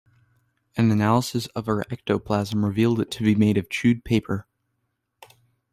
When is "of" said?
1.55-1.67, 3.59-3.69